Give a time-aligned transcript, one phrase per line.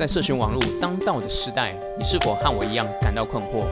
[0.00, 3.66] 在社群网络当道的时代，你是否和我一样感到困惑？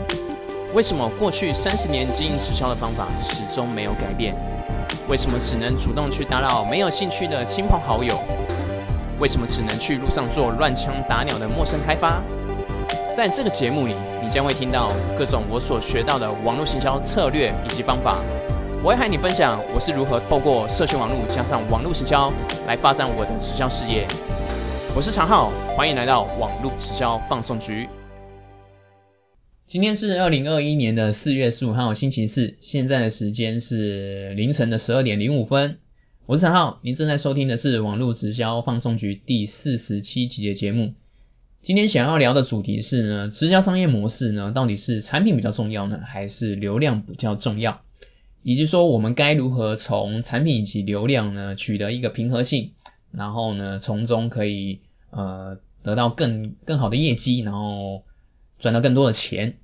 [0.75, 4.37] 为什么过去三十年经营直销的方法始终没有改变？
[5.09, 8.15] 为什么只能主动去打扰没有兴趣的亲朋好友？
[9.19, 12.21] 为什么只能去路上做乱枪打鸟的陌生开发？
[13.17, 18.19] 在这个节目里，你将会听到各种我所学到的网络行销策略以及方法。
[18.83, 22.31] 我会和你分享我是如何透过社群网络加上网络行销
[22.67, 24.07] 来发展我的直销事业。
[24.99, 27.89] 我是常浩，欢迎来到网络直销放送局。
[29.65, 35.79] 今天是二零二一年的四月十五号，星期四，现在的时间是凌晨的十二点零五分。
[36.27, 40.95] 我是常浩，您正在收听的是网络直销放送局第四十七集的节目。
[41.63, 47.83] 今天想要聊的主题是呢，直销商业模式呢，到底是产品比较重要呢，还是流量比较重要？
[48.43, 52.73] 以及说我们该如何从产品以及流量呢取得一个平衡性，
[53.13, 54.81] 然后呢从中可以
[55.11, 58.05] 呃得到更更好的业绩，然后
[58.59, 59.59] 赚到更多的钱。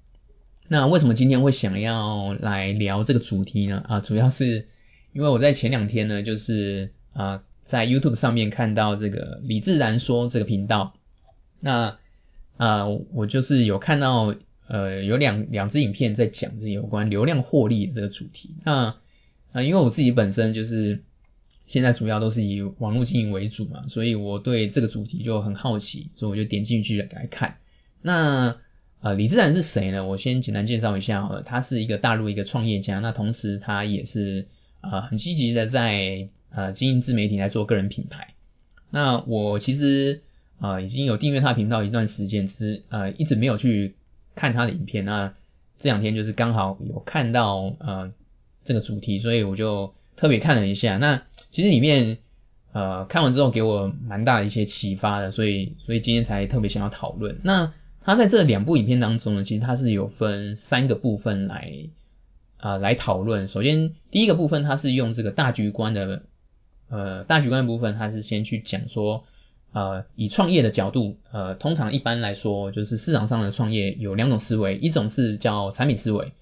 [0.68, 3.84] 那为什么今天会想要来聊这个主题呢？
[3.86, 4.68] 啊，主要是
[5.12, 10.94] 因为我在前两天呢，就是啊在 YouTube 上面看到这个李自然说这个频道，
[11.60, 11.98] 那
[12.56, 14.34] 啊我就是有看到。
[14.66, 18.54] 呃，有两两支影片在讲这有关流量获利这个主题。
[18.64, 18.96] 那
[19.52, 21.04] 啊，因为我自己本身就是
[21.66, 27.56] 现在主要都是以网络经营为主嘛，所以我对这个主题就很好奇，所以我就点进去来看。
[28.02, 28.56] 那
[29.00, 30.06] 呃，李自然是谁呢？
[30.06, 34.46] 我先简单介绍一下呃，他是一个大陆一个创业家，那同时他也是
[34.80, 38.34] 呃很积极的在呃经营自媒体来做个人品牌。
[38.90, 40.22] 那我其实
[40.58, 43.94] 啊已经有订阅他频道一段时间，只呃一直没有去。
[44.36, 45.32] 看他的影片，那
[45.78, 48.12] 这两天就是刚好有看到呃
[48.64, 50.96] 这个主题，所以我就特别看了一下。
[50.96, 51.22] 那
[51.54, 52.18] 其实里面
[52.72, 57.38] 呃看完之后给我蛮大的一些启发的，所以所以今天才特别想要讨论。
[57.44, 61.70] 那他在这两部影片当中呢，其实他是有分三个部分来
[62.56, 63.46] 啊来讨论。
[63.46, 66.22] 首先第一个部分，他是用这个大局观的
[66.88, 69.22] 呃大局观的部分，他是先去讲说。
[69.76, 76.32] 呃，以创业的角度，呃，通常一般来说，就是市场上的创业有两种思维，一种是叫产品思维，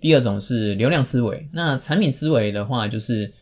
[0.00, 1.48] 第二种是流量思维。
[1.50, 3.32] 那产品思维的话，就是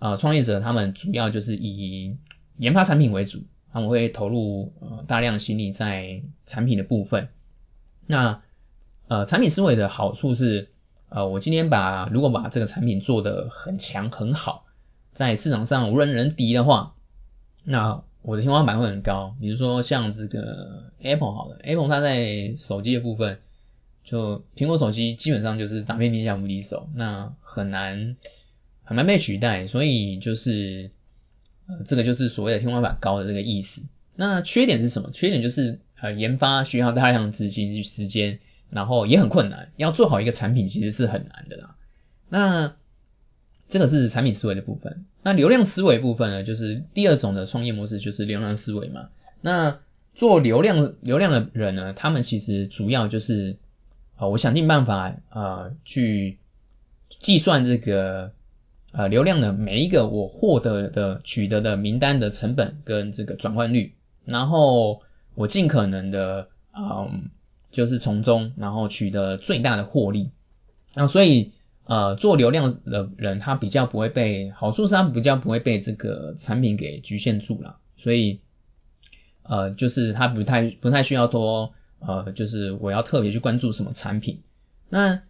[0.00, 2.16] 呃，创业者他们主要就是以
[2.56, 7.28] 研发产品为主，他们会投入呃大量心力在产品的部分。
[8.06, 8.42] 那
[9.06, 10.68] 呃，产品思维的好处是，
[11.08, 14.64] 呃，我今天把如果把这个产品做得很强很好，
[15.12, 16.94] 在市场上无人能敌的话，
[17.62, 23.38] 那我的天花板会很高，比如说像这个 Apple 好了，Apple 它在手机的部分，
[24.04, 28.16] 就苹果手机基本上就是打遍天下无敌手，那很难
[28.90, 30.90] 很难被取代，所以就是
[31.68, 33.86] 呃这个就是所谓的天花板高的这个意思。
[34.16, 35.12] 那缺点是什么？
[35.12, 41.76] 缺点就是呃研发需要大量资金去时间，然后也很困难，要做好一个产品其实是很难的啦。
[42.28, 42.74] 那
[43.68, 49.10] 这个是产品思维的部分，那流量思维部分呢，就是第二种的创业模式，就是流量思维嘛。
[49.40, 49.78] 那
[50.14, 53.56] 做流量流量的人呢，他们其实主要就是
[54.16, 56.38] 啊，我想尽办法啊去
[57.20, 58.32] 计算这个
[58.92, 65.02] 呃流量的每一个我获得的取得的名单的成本跟这个转换率，然后
[65.34, 67.30] 我尽可能的嗯
[67.70, 70.30] 就是从中然后取得最大的获利，
[70.94, 71.52] 那所以。
[71.84, 78.38] 呃，做流量的人，他比较不会被好处是，他比较不会被这个产品给局限住了，所以
[79.42, 84.40] 呃，就是他不太不太需要多呃，就是我要特别去关注什么产品。
[84.88, 85.22] 那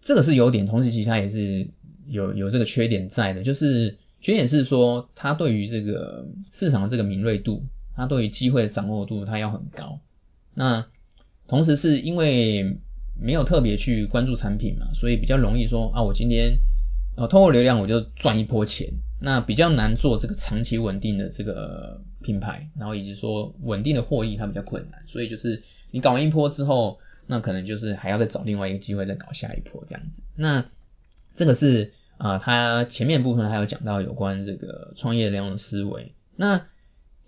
[0.00, 1.68] 这个是优点，同时其实它也是
[2.10, 7.62] 有有这个缺点在的，就是缺点是说，它对于这个市场的这个敏锐度，
[7.96, 10.00] 它对于机会的掌握度，它要很高。
[10.54, 10.86] 那
[11.48, 12.76] 同时是因为。
[13.22, 16.56] 没有特别去关注产品嘛，所以比较容易说啊，我今天
[17.16, 30.22] 呃通过流量我就赚一波钱，那比较难做这个长期稳定的这个品牌，然后以及说稳定的获利它比较困难，所以就是你搞完一波之后，那可能就是还要再找另外一个机会再搞下一波这样子。
[30.34, 30.64] 那
[31.34, 36.12] 这个是啊，他前面部分还有讲到有关这个创业流量的思维。
[36.36, 36.66] 那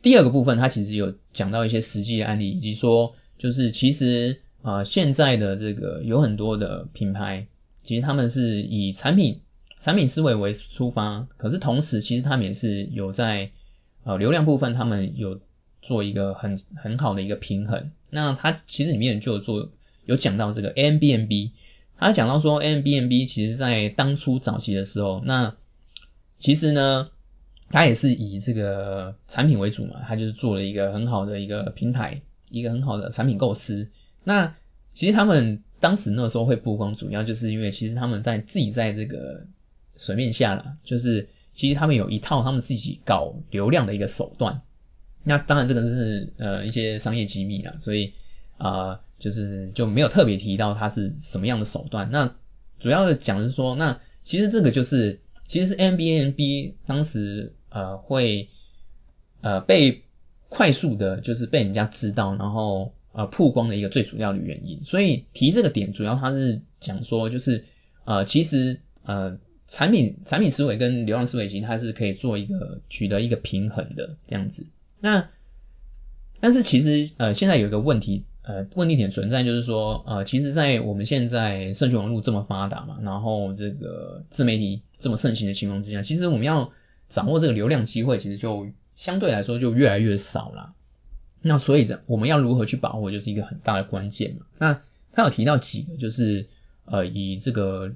[0.02, 4.40] 第二个部分他其实有讲到一些实际的案例，以及说就是其实。
[4.62, 7.48] 啊，现在的这个有很多的品牌，
[7.82, 9.40] 其实他们是以产品
[9.80, 13.50] 产品思维为出发，可是同时其实他们也是有在
[14.04, 15.40] 呃流量部分，他们有
[15.80, 17.90] 做一个很很好的一个平衡。
[18.08, 19.68] 那它其实里面就有做
[20.04, 21.50] 有讲到这个 a m b n b
[22.02, 25.56] 他讲到说 a m b n b 其实在当初早期的时候，那
[26.36, 27.10] 其实呢，
[27.70, 32.20] 他也是以这个产品为主嘛，他就是做了一个很好的一个平台，
[32.50, 33.88] 一个很好的产品构思。
[34.24, 34.54] 那
[34.92, 39.46] 其实他们当时那时候会曝光，主要就是因为其实他们在自己在这个
[39.96, 44.62] 水面下了，就是其实他们有一套他们自己搞流量的一个手段。
[45.24, 48.12] 那当然这个是呃一些商业机密啊，所以
[48.58, 52.10] 啊就是就没有特别提到它是什么样的手段。
[52.10, 52.34] 那
[52.80, 58.48] 主要的讲的是说，那其实这个就是其实是 M B N B 当时呃会
[59.42, 60.02] 呃被
[60.48, 64.84] 快速的，就是被人家知道，然后呃曝光的一个最主要的原因。
[64.84, 67.64] 所以提这个点，主要他是讲说，就是
[68.04, 69.38] 呃其实呃
[69.68, 74.66] 产品产品思维跟流量思维其实它是可以做一个取得一个平衡的这样子。
[74.98, 75.28] 那
[76.40, 78.24] 但是其实呃现在有一个问题。
[78.44, 86.72] 呃，问题点存在就是说，呃，其实，在我们现在社群网络这么发达嘛，然后这个自媒体这么盛行的情况之下，其实我们要
[87.08, 88.66] 掌握这个流量机会，其实就
[88.96, 90.74] 相对来说就越来越少了。
[91.40, 94.46] 那所以，这我们要如何去把握，就是一个很大的关键嘛。
[94.58, 96.48] 那他有提到几个，就是
[96.84, 97.92] 呃，以这个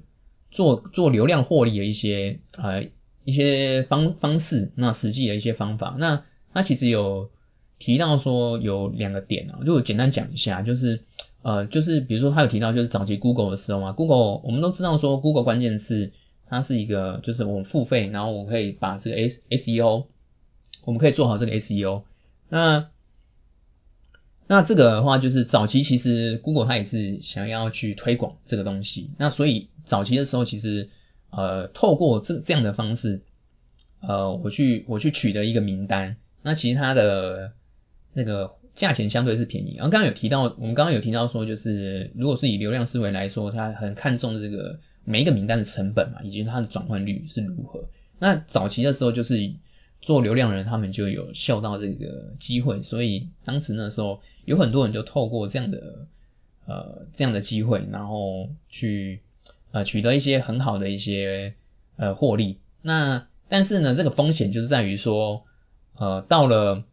[0.49, 2.85] 做做流量获利的一些呃
[3.25, 5.93] 一些方方式，那实际的一些方法。
[5.99, 6.23] 那
[6.53, 7.29] 他其实有。
[7.79, 11.03] 提到说有两个点啊，就我简单讲一下，就是
[11.41, 16.11] 呃，就是比如说他有提到，就是早期 Google 的时候嘛，Google 我们都知道说 Google 关键是
[16.49, 20.05] 它是一个，就是我们付费，然后我可以把这个 S SEO，
[20.85, 22.03] 我们可以做好这个 SEO。
[22.49, 22.89] 那
[24.47, 30.89] 那这个的话，就是早期其实 Google 它也是想要去推广这个东西，那所以早期的时候其实
[31.29, 33.21] 呃，透过这这样的方式，
[33.99, 37.51] 呃，我去我去取得一个名单，那其实它的
[38.17, 47.83] 那个价钱相对是便宜，然后刚刚有提到，我们刚刚有提到说，就是如果是以流量思维来说，它很看重这个每一个名单的成本嘛，以及它的转换率是如何。
[48.17, 49.53] 那早期的时候，就是
[50.01, 56.07] 做流量人，他们就有嗅到这个机会，所以当时那时候有很多人就透过这样的
[56.65, 59.21] 呃这样的机会，然后去
[59.71, 61.53] 呃取得一些很好的一些
[61.97, 62.57] 呃获利。
[62.81, 65.43] 那但是呢，这个风险就是在于说，
[65.93, 66.83] 呃到了。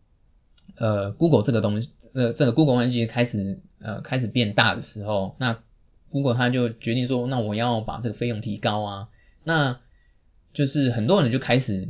[0.76, 5.60] 呃，Google 这个东西，呃，这个 Google 关系开始呃开始变大的时候，那
[6.10, 9.08] Google 它就决定说，那我要把这个费用提高啊，
[9.44, 9.80] 那
[10.52, 11.88] 就是很多人就开始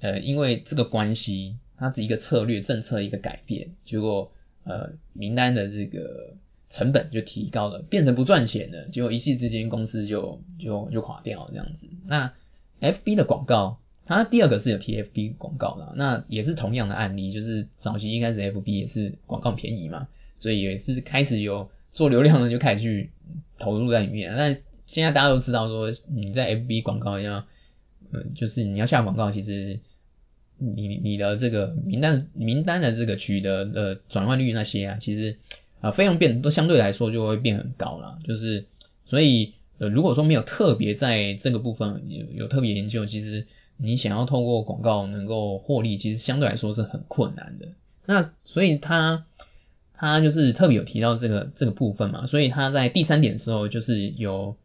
[0.00, 4.32] 呃因为这个关系，它是一个策略政策一个改变，结果
[4.64, 6.34] 呃名单的这个
[6.68, 11.88] 成本就提高了，变成不赚钱了，结果一夕之间公司就就就垮掉这样子。
[12.06, 12.32] 那
[12.80, 13.78] FB 的广告。
[14.08, 20.06] 它第二个是有 TFB 广告的，那也是同样的案例，就是早期应该是 FB 也是广告便宜嘛，
[20.38, 23.10] 所以也是开始有做流量的就开始去
[23.58, 24.32] 投入在里面。
[24.36, 24.56] 那
[24.86, 27.44] 现在大家都知道说你在 FB 广告要，
[28.12, 29.80] 嗯，就是你要下广告，其实
[30.56, 35.36] 你你的这个名单名单的这个取得的转换率那些啊，其实
[35.80, 38.66] 啊费用变都相对来说就会变很高了，就是
[39.04, 43.46] 所以呃如果说没有特别在这个部分有有特别研究，其实。
[43.78, 47.68] 你想要透过广告能够获利，其实相对来说是很困难的。
[48.06, 49.26] 那所以他
[49.92, 54.56] 他就是特别有提到这个这个部分嘛，所以他在第三点的时候就是有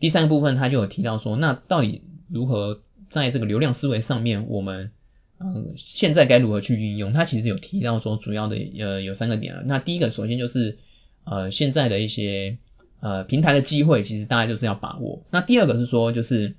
[0.00, 2.80] 第三个部分，他就有提到说，那到底如何
[3.10, 4.92] 在这个流量思维上面，我们
[5.38, 7.12] 嗯现在该如何去运用？
[7.12, 9.62] 他其实有提到说，主要的呃有三个点啊。
[9.66, 10.78] 那第一个首先就是
[11.24, 12.58] 呃现在的一些
[13.00, 15.22] 呃平台的机会，其实大家就是要把握。
[15.30, 16.54] 那第二个是说就是。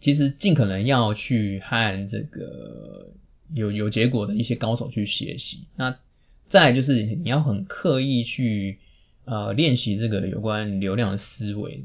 [0.00, 3.10] 其实尽可能要去和这个
[3.52, 5.64] 有有结果的一些高手去学习。
[5.74, 5.98] 那
[6.46, 8.78] 再就是你要很刻意去
[9.24, 11.84] 呃练习这个有关流量的思维。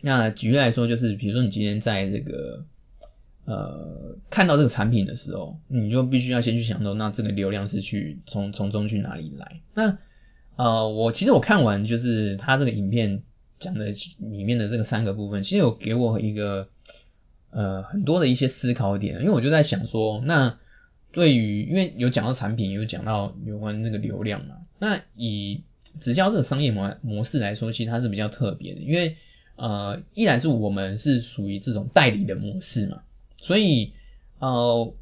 [0.00, 2.64] 那举例来说，就是比如说你今天在这个
[3.44, 9.60] 呃看到这个产品的时候，你就必须要先去想到，那这个流量是去从从中去哪里来？
[9.74, 9.98] 那
[10.56, 13.22] 呃我其实我看完就是他这个影片
[13.58, 16.68] 讲的里面的这个三个部分，其实有给我一个。
[17.50, 20.56] 呃，很多的一些思考点，因为我就在想说，那
[21.10, 25.62] 对于因为有讲到产品，有讲到有关那个流量嘛，那以
[25.98, 29.16] 直销这个商业模模式来说，其实它是比较特别的，因为
[29.56, 33.02] 呃，依然是我们是属于这种代理的模式嘛，
[33.36, 33.94] 所以
[34.38, 34.94] 呃，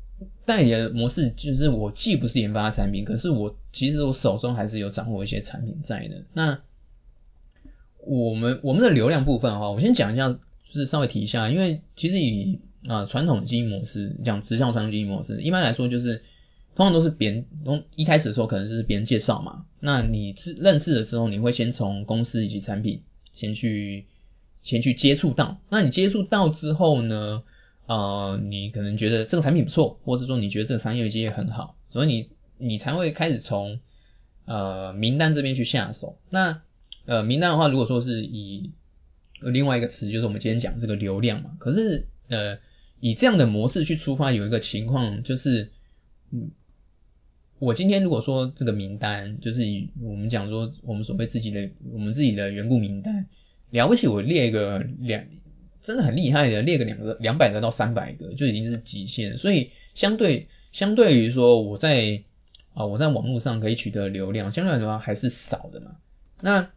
[0.46, 6.22] 代理的模式就是我既不是研发产品，可是我其实我手中还是有掌握一些产品在的。
[6.32, 6.60] 那
[7.98, 10.38] 我们我们的流量部分的话，我先讲一下。
[10.70, 16.22] 就是稍微提一下，因为其实以啊传统经营模式讲直销传统经营模式，一般来说就是
[16.76, 24.06] 通常都是别人从一开始的时候可能就是别人介绍嘛，那你是认识的时候，你会先从公司以及产品先去
[24.62, 27.42] 先去接触到，那你接触到之后呢，
[27.86, 33.80] 呃，你可能觉得这个产品不错，或者说你觉得这个商业机会很好，所以你你才会开始从
[34.44, 36.18] 呃名单这边去下手。
[36.28, 36.60] 那
[37.06, 38.72] 呃名单的话，如果说是以
[39.40, 41.56] 另外一个词，就是我们今天讲这个流量嘛。
[41.58, 42.58] 可是呃
[43.00, 45.70] 以这样的模式去出发，有一个情况就是
[46.30, 46.50] 嗯。
[47.60, 53.26] 我今天如果说这个名单，就是以我们讲说我们所谓自己的我们自己的缘故名单，
[53.70, 55.24] 了不起我列个两，
[55.80, 59.36] 真的很厉害的，列个两个两百个到三百个就已经是极限。
[59.38, 62.22] 所以相对相对于说我在
[62.74, 65.96] 啊我在网络上可以取得流量，相对来说还是少的嘛。
[66.40, 66.70] 那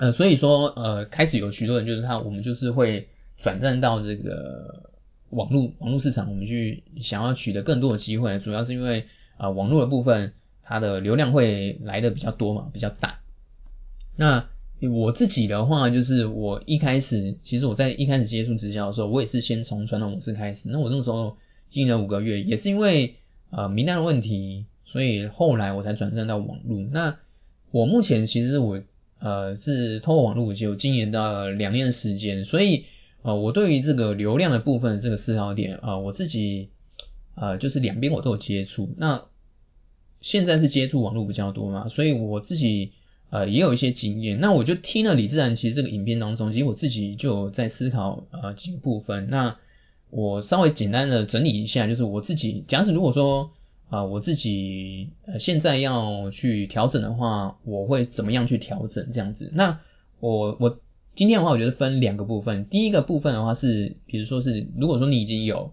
[0.00, 4.90] 呃所以说呃开始有许多人就是他我们就是会转战到这个
[5.28, 9.06] 网络网络市场，我们去想要取得更多的机会，主要是因为。
[9.42, 13.20] 啊，网络的部分，它的流量会来的比较多嘛，比较大。
[14.14, 14.50] 那
[14.82, 20.68] 我自己的话，就是我一开始，其实我在一开始接触直销的时候，我也是先从传统模式开始。
[20.68, 21.38] 那我那个时候
[21.70, 23.14] 经营了五个月，也是因为
[23.48, 26.82] 呃名单的问题，所以后来我才转战到网络。
[26.92, 27.16] 那
[27.70, 28.82] 我目前其实我
[29.20, 32.86] 呃是通过网络就经营到两年时间，所以
[33.22, 36.70] 呃我对于这个流量的部分这个思考点啊，我自己
[37.34, 38.94] 呃就是两边我都有接触。
[38.96, 39.26] 那
[40.20, 42.92] 现在是接触网络比较多嘛，所以我自己
[43.30, 44.40] 呃也有一些经验。
[44.40, 49.28] 那我就听了李自然其实这个影片当中，其实我自己就在思考呃几个部分。
[49.30, 49.56] 那
[50.10, 53.52] 我稍微简单的整理一下，就是我自己假使如果说
[53.90, 59.50] 啊我自己呃现在要去调整的话，我会怎么样去调整这样子？
[59.52, 59.80] 那
[60.20, 60.78] 我我
[61.14, 62.64] 今天的话，我觉得分两个部分。
[62.66, 65.72] 第一个部分的话是，比如说是如果说你已经有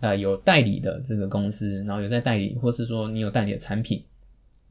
[0.00, 4.02] 呃，有代理的这个公司，然后有在代理，或是说你有代理的产品，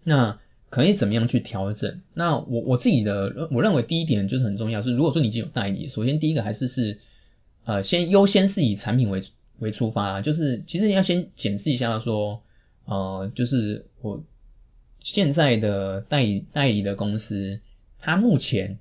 [0.03, 2.01] 那可以怎么样去调整？
[2.13, 6.99] 那我我自己的我认为第一点就是很重要，是如果说你已经有代理，首先第一个还是是
[7.63, 9.23] 呃先优先是以产品为
[9.57, 12.41] 为出发，就是其实你要先检视一下说，
[12.85, 14.23] 呃，就是我
[14.99, 17.59] 现在的代理代理的公司，
[17.99, 18.79] 它目前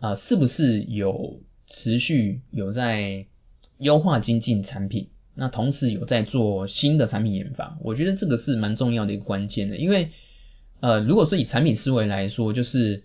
[0.00, 3.26] 啊是不是有持续有在
[3.78, 5.08] 优化精进产品？
[5.34, 10.10] 那同时有在做新的产品研发，我觉得这个是蛮重要的一个关键的，因为
[10.80, 13.04] 呃，如果说以产品思维来说，就是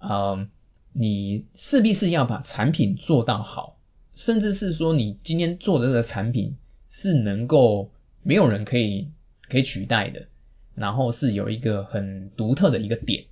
[0.00, 0.48] 呃，
[0.92, 3.78] 你势必是要把产品做到好，
[4.14, 6.56] 甚至是说你今天做的这个产品
[6.88, 7.90] 是能够
[8.22, 9.10] 没有人可以
[9.48, 10.26] 可以取代的，
[10.74, 13.24] 然后是有一个很独特的一个点，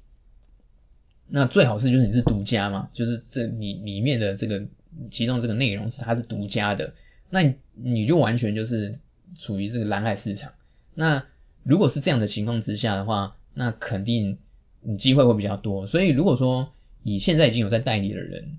[1.28, 4.64] 那最好是就是你是独家嘛，就是这你里面的这个
[5.10, 6.94] 其中这个内容是它是独家的。
[7.30, 8.98] 那你就完全就是
[9.36, 10.52] 处于这个蓝海市场。
[10.94, 11.26] 那
[11.64, 14.38] 如果是这样的情况之下的话，那肯定
[14.82, 15.86] 你机会会比较多。
[15.88, 18.58] 所以如果说以现在已经有在代理的人，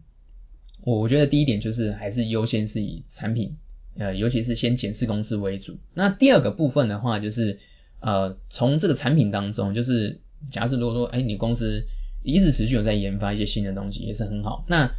[0.82, 3.56] 我我觉得第一点就是还是优先是以产品，
[3.98, 5.78] 呃，尤其是先检视公司为主。
[5.94, 7.60] 那第二个部分的话，就是
[8.00, 11.88] 呃，从这个产品当中，就是假设如果说，哎，你公司
[12.24, 14.66] 一直持续有在研发一些新的东西，也是很好。
[14.68, 14.92] 那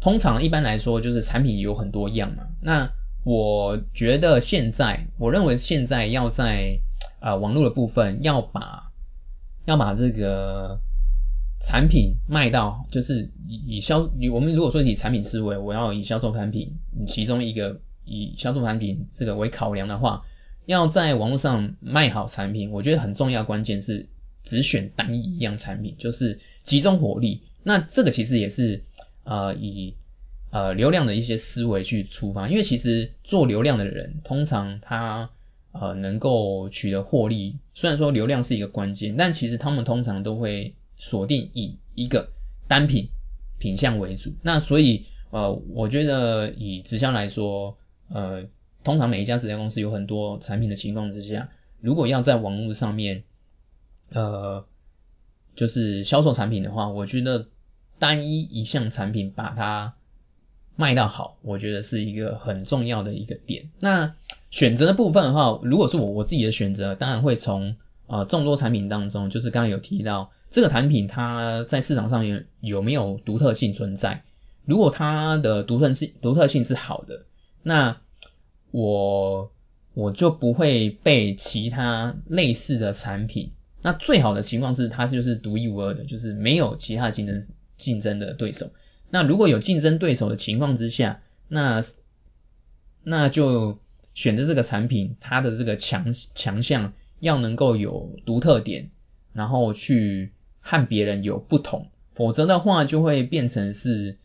[0.00, 2.44] 通常一般来说，就是产品有很多样嘛。
[2.62, 2.92] 那
[3.24, 6.78] 我觉得现在，我认为现在要在
[7.20, 8.92] 啊网络的部分要把
[9.66, 10.80] 要把这个
[11.60, 20.24] 产品卖到，就是以以销，我们如果说以产品思维，我要以销售产品，其中一个以销售产品这个为考量的话，
[20.66, 24.08] 要在网络上卖好产品，我觉得很重要关键是
[24.42, 27.42] 只选单一一样产品，就是集中火力。
[27.62, 28.84] 那这个其实也是
[29.24, 29.94] 呃以。
[30.50, 35.28] 呃，流量的一些思维去出发，因为其实做流量的人，通常他
[35.72, 42.30] 呃能够取得获利，虽然说流量是一个关键，但其实他们通常都会锁定以一个
[42.66, 43.10] 单品
[43.58, 44.32] 品相为主。
[44.40, 47.76] 那所以呃，我觉得以直销来说，
[48.08, 48.44] 呃，
[48.84, 51.48] 通常每一家直销公司有很多产品的情况之下，
[51.80, 53.24] 如果要在网络上面
[54.10, 54.64] 呃
[55.54, 57.46] 就是销售产品的话，我觉得
[57.98, 59.94] 单一一项产品把它
[60.76, 63.70] 卖到好，我觉得是一个很重要的一个点。
[63.80, 64.14] 那
[64.50, 74.22] 选择的部分的话，如果是我我自己的选择，当然会从呃众多产品当中，就是刚刚有提到这个产品它在市场上有有没有独特性存在。
[74.64, 77.24] 如果它的独特性独特性是好的，
[77.68, 78.00] 那
[78.70, 79.52] 我
[79.92, 83.52] 我就不会被其他类似的产品。
[83.82, 87.42] 那最好的情况是它就是独一无二的，就是没有其他竞争
[87.76, 88.70] 竞争的对手。
[89.10, 91.82] 那如果有竞争对手的情况之下，那
[93.02, 93.78] 那就
[94.14, 98.90] 选择这个产品，它的这个强强项要能够有独特点，
[99.34, 104.16] 然后去和别人有不同，否则的话就会变成是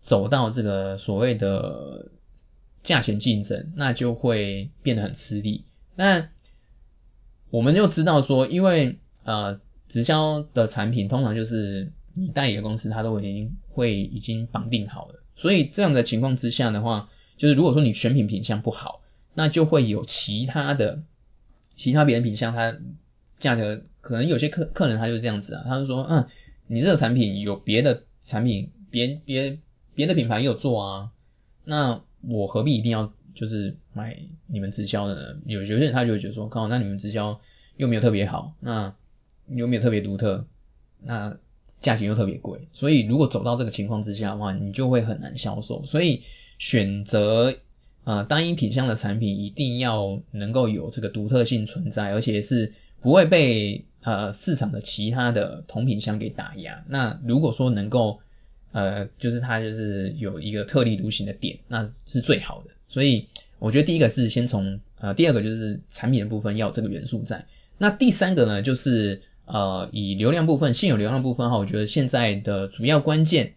[0.00, 2.06] 走到这个所谓的
[2.82, 5.64] 价钱竞争，那就会变得很吃力。
[5.94, 6.28] 那
[7.50, 19.02] 我们就知道说，因为呃直销的产品通常就是你代理的公司它都已经会已经绑定好了，所以这样的情况之下的话，就是如果说你选品品相不好，
[19.34, 21.02] 那就会有其他的
[21.74, 22.76] 其他别人品相它
[23.38, 26.26] 价格可能有些客客人他就这样子啊，他就说嗯
[26.66, 29.58] 你这个产品有别的产品别别
[29.94, 31.10] 别的品牌也有做啊，
[31.64, 33.12] 那我何必一定要？
[33.34, 37.40] 就是买你们直销的呢，有有些人他就会觉得说，靠，那你们直销
[37.78, 38.94] 又没有特别好，那
[39.48, 40.44] 又没有特别独特，
[41.00, 41.38] 那
[41.80, 45.86] 价钱又特别贵，所以如果走到这个情况之下的话，你就会很难销售。
[45.86, 46.24] 所以
[46.58, 47.54] 选择
[48.04, 56.84] 呃单一品相的产品，一定要能够有这个独特性存在，而且是不会被呃市场的其他的同品相给打压。
[56.86, 58.20] 那如果说能够
[58.72, 62.70] 呃就是它就是有一个特立独行的点，那是最好的。
[62.88, 67.46] 所以我觉得第一个是先从呃，第二个就是产品的部分要这个元素在。
[67.78, 73.54] 那第三个呢，就是呃以流量部分，现有流量部分哈，我觉得现在的主要关键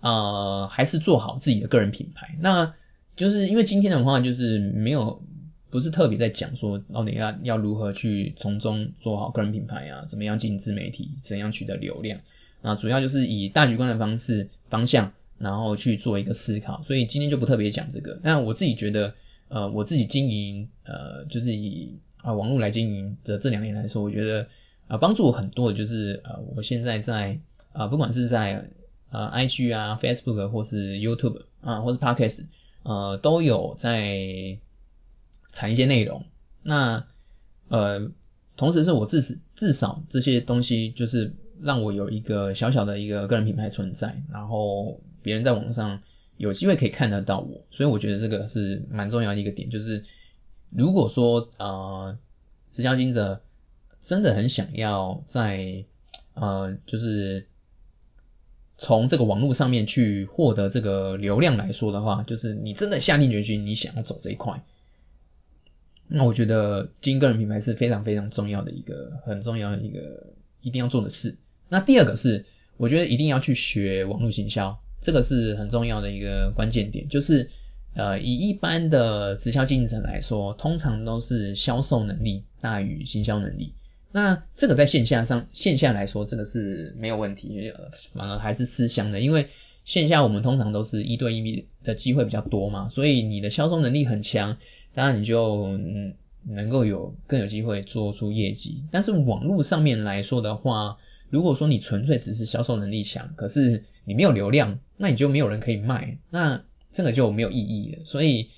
[0.00, 2.36] 呃还是做好自己的个人品牌。
[2.40, 2.74] 那
[3.16, 5.22] 就是因为今天的话就是没有
[5.70, 12.20] 不是特别在讲说到底要要如何去从中做好个人品牌啊，怎么样进自媒体，怎样取得流量
[12.62, 15.12] 啊，主要就是以大局观的方式方向。
[15.38, 18.18] 然后去做一个思考，所以今天就不特别讲这个。
[18.22, 19.12] 但我自己觉得，
[19.48, 24.48] 呃，我自己经营，呃，就是以啊网络来经营的这两年来说，我觉得
[24.88, 27.38] 啊帮助我很多的就是，呃，我现在在
[27.74, 28.70] 啊不管是在
[29.10, 32.46] 呃 IG 啊 Facebook 或是 YouTube 啊或是 Podcast，
[32.82, 34.56] 呃都有在
[35.52, 36.24] 产一些内容。
[36.62, 37.04] 那
[37.68, 38.10] 呃
[38.56, 45.00] 同时是我至至至少这些东西就是让我有一个小小的一个个人品牌存在，然后。
[45.22, 46.02] 别人在网上
[46.36, 50.04] 有机会可以看得到我，所以我觉得这个是蛮重要的一个点，就是
[50.70, 52.16] 如果说呃
[52.68, 53.42] 直销经者
[54.00, 55.84] 真的很想要在
[56.34, 57.48] 呃就是
[58.78, 64.62] 从这个网络上面去获得这个流量来说的话，就是你真的下定决心你想要走这一块，
[66.06, 71.36] 那我觉得经营个人品牌是非常非常重要的一个很重要的一个一定要做的事。
[71.68, 72.44] 那第二个是
[72.76, 74.80] 我觉得一定要去学网络行销。
[75.02, 77.50] 这个是很重要的一个关键点，就是
[77.94, 83.74] 呃以一般的直销经营者来说，通常都是销售能力大于行销能力。
[84.10, 87.72] 那这个在线下上线下来说，这个是没有问题，
[88.14, 89.48] 反而还是吃香的，因为
[89.84, 94.56] 线下我们通常都是一对一的机会比较多嘛，所以你的销售能力很强，
[94.94, 96.14] 当然你就嗯
[96.48, 98.82] 能够有更有机会做出业绩。
[98.90, 100.96] 但是网络上面来说的话，
[101.30, 106.62] 如果说你纯粹只是销售能力强，可是你没有流量，那你就没有人可以卖，那
[106.92, 108.04] 这个就没有意义了。
[108.04, 108.50] 所以，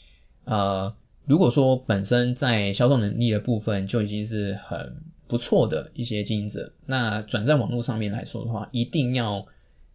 [0.45, 9.47] 呃，如果说本身在销售能力的部分就已经是很不错的一些经营者，那转在网络上面来说的话，一定要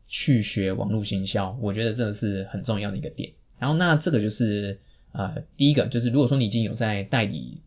[0.07, 3.33] 去学网络行销，我觉得这个是很重要的一个点。
[3.59, 4.79] 然后，那这个就是
[5.12, 7.62] 呃，第一个就是如果说你已经有在代理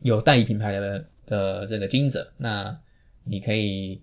[0.00, 2.80] 有代理品牌的的这个经营者，那
[3.24, 4.00] 你可以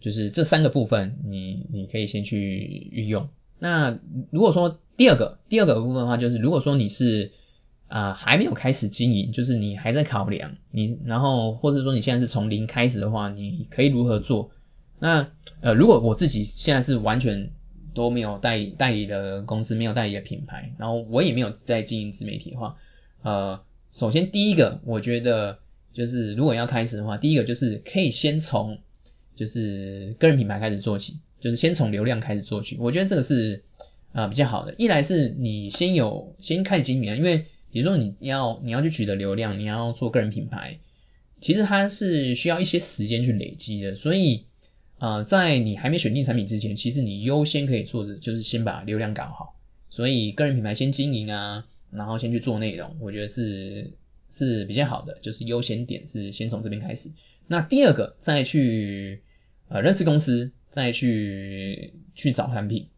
[0.00, 3.28] 就是这三个部分，你你可以先去运用。
[3.58, 3.98] 那
[4.30, 7.32] 如果说第二个第二个部分的话，就是如果说你是
[7.88, 14.50] 啊还没有开始经营，就是你还在考量，你然后或者说你现在是从零开始的话，你可以如何做？
[14.98, 17.50] 那呃如果我自己现在是完全
[17.94, 22.76] 都没有代代理的公司，没有代理的品牌，然后我也没有在经营自媒体的话，
[23.22, 25.58] 呃首先第一个我觉得。
[25.94, 28.78] 就是如果要开始的话，第一个就是可以先从
[29.36, 32.76] 就是个人品牌开始做起，就是先从流量开始做起。
[32.80, 33.62] 我觉得这个是
[34.12, 34.74] 啊比较好的。
[34.76, 40.80] 一来是你先有先开始经营，因为比如说你要你要去取得流量，你要做个人品牌，
[41.40, 43.94] 其实它是需要一些时间去累积的。
[43.94, 44.46] 所以
[44.98, 49.56] 啊在你还没选定产品之前，其实你优先可以做的就是先把流量搞好。
[49.90, 53.92] 所以个人品牌先经营啊，然后先去做内容，我觉得是。
[54.34, 57.12] 是比较好的，就是优先点是先从这边开始。
[57.46, 59.22] 那第二个再去
[59.68, 62.88] 呃认识公司，再去去找产品，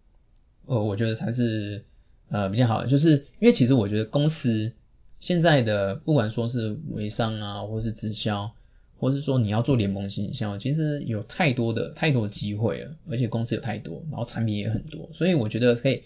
[0.65, 1.85] 呃，我觉得才是
[2.31, 2.87] 呃比较好的。
[2.87, 4.73] 就是因为其实我觉得公司
[5.21, 8.53] 现在的不管说是微商啊，或是直销，
[8.99, 16.03] 或是说你要做联盟形象，其实有太多的太多机会了，而且公司有太多，然后产品也很多，所以我觉得可以。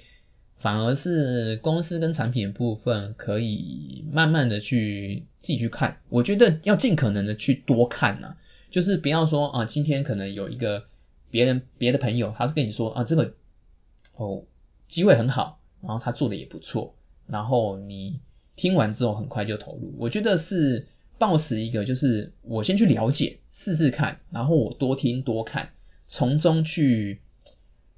[0.61, 8.37] 反而是公司跟产品部分可以慢慢的去自己去看，我觉得要尽可能的去多看呐，
[8.71, 10.85] 就是不要说啊，今天可能有一个
[11.31, 13.33] 别人别的朋友，他跟你说啊这个
[14.17, 14.45] 哦
[14.87, 16.95] 机会很好，然后他做的也不错，
[17.27, 18.21] 然后你
[18.55, 19.95] 听完之后很快就投入。
[19.97, 25.71] 我觉得是抱持一个就是我先去了解试试看，然后我多听多看，
[26.07, 27.23] 从中去，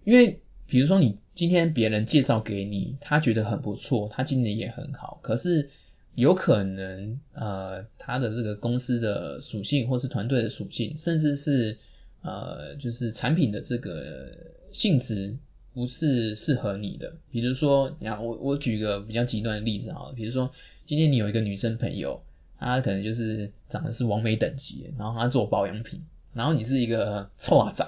[0.05, 5.71] 因为比如说你今天别人介绍给你，他觉得很不错，他今年也很好，可是
[6.15, 11.79] 有可能呃他的这个公司的属性或是团队的属性，甚至是
[12.21, 14.31] 呃就是产品的这个
[14.71, 15.37] 性质。
[15.75, 20.53] 不是适合你的，比如说，你看我我举个比较极端的例子哈，比如说
[20.85, 22.23] 今天你有一个女生朋友，
[22.59, 27.87] 她可能就是长得是完美等级，然后她做保养品，然后你是一个臭啊仔，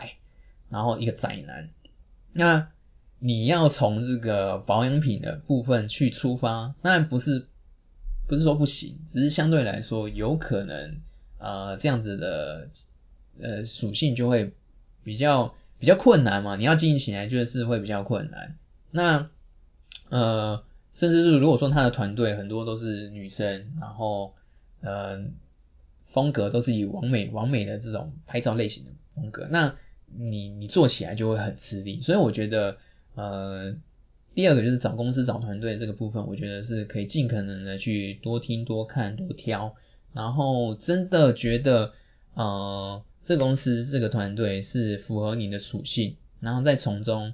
[0.71, 1.69] 然后一个宅男，
[2.33, 2.71] 那
[3.19, 7.47] 你要从这个保养品的部分去出发，那不是
[8.27, 11.01] 不是说不行，只是相对来说有可能
[11.39, 12.69] 呃这样子的
[13.41, 14.53] 呃属性就会
[15.03, 15.55] 比较。
[15.77, 18.57] 比较困难嘛，你要经营起来就是会比较困难。
[18.91, 19.29] 那
[20.09, 24.33] 呃，甚至是如果说他的团队很多都是女生，然后
[24.81, 25.25] 呃
[26.07, 29.75] 风格都是以完美完美的这种拍照类型的风格，那
[30.17, 32.01] 你你做起来就会很吃力。
[32.01, 32.79] 所以我觉得
[33.15, 33.75] 呃
[34.35, 39.75] 第二个就是找公司找团队这个部分，我觉得是可以尽可能的去多听多看多挑，
[40.13, 41.93] 然后真的觉得
[42.35, 43.03] 呃。
[43.27, 47.33] 这公司这个团队是符合你的属性，然后再从中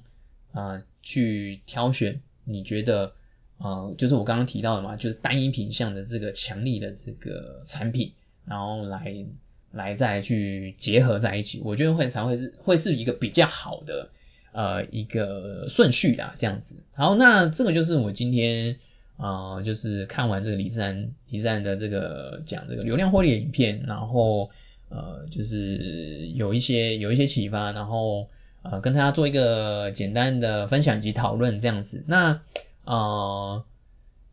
[0.52, 3.12] 啊去挑选你觉得
[3.58, 8.12] 呃就是我刚刚提到的嘛，就是单一品相的这个强力的这个产品，
[8.44, 9.26] 然后来
[9.72, 14.10] 来再去结合在一起，我觉得会才会是会是一个比较好的
[14.52, 16.82] 呃一个顺序啦，这样子。
[16.94, 18.76] 好，那这个就是我今天
[19.16, 24.50] 啊就是看完这个李自然李自然的这个讲这个流量获利影片，然后。
[24.92, 28.26] 呃，就是有一些有一些启发，然后
[28.62, 32.02] 呃跟大家做一个简单的分享及讨论这样子。
[32.08, 32.40] 那
[32.84, 33.62] 呃，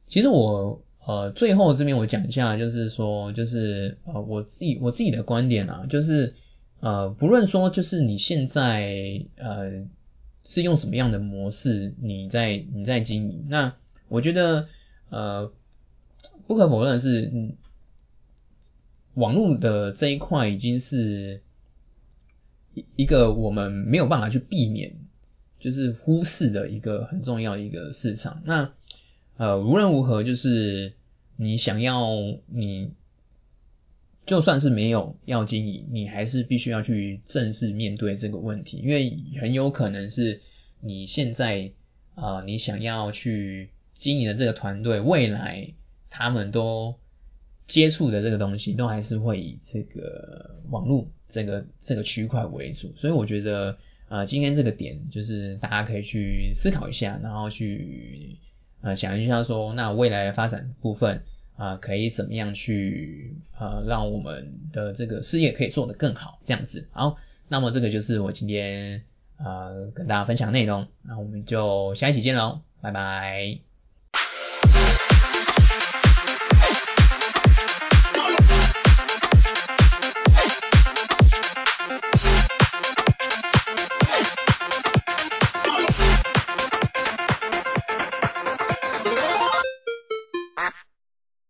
[0.08, 6.34] 其实我呃最后这边我讲一下，就是说就是呃我自己我自己的观点啊，就是
[6.80, 9.86] 呃不论说就是你现在呃
[10.48, 13.76] 是用什么样的模式你在你在经营，那
[14.08, 14.70] 我觉得
[15.10, 15.52] 呃
[16.48, 17.58] 不可否认的是嗯。
[19.18, 21.42] 网络的这一块已经是
[22.96, 24.94] 一个我们没有办法去避免，
[25.60, 28.44] 就是忽视的一个很重要的一个市场。
[28.46, 28.72] 那
[29.38, 30.94] 呃无论如何，就是
[31.36, 32.12] 你想要
[32.46, 32.92] 你
[34.28, 40.42] 就算是没有要经营，你还是必须要去正式面对这个问题，因为很有可能是
[40.80, 41.72] 你现在
[42.14, 45.74] 啊你想要去经营的这个团队，未来
[46.12, 46.94] 他们都。
[47.68, 58.38] 接触的这个东西都还是会以这个网络这个这个区块为主，所以我觉得呃今天这个点就是大家可以去思考一下，然后去
[58.80, 61.24] 呃想一下说那未来的发展部分
[61.58, 66.88] 啊可以怎么样去呃让我们的这个事业可以做得更好这样子。
[66.92, 67.18] 好，
[67.50, 69.04] 那么这个就是我今天
[69.36, 73.67] 啊跟大家分享内容，那我们就下一期见喽，拜拜。